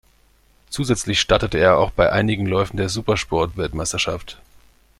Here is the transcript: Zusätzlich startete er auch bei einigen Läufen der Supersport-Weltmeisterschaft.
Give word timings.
Zusätzlich 0.71 1.21
startete 1.21 1.59
er 1.59 1.77
auch 1.77 1.91
bei 1.91 2.11
einigen 2.11 2.47
Läufen 2.47 2.77
der 2.77 2.89
Supersport-Weltmeisterschaft. 2.89 4.41